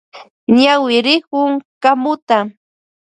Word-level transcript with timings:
Ñawirikun 0.61 1.51
kamuta. 1.83 2.37